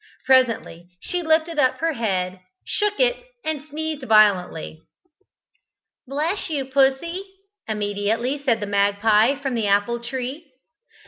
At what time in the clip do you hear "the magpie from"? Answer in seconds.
8.61-9.53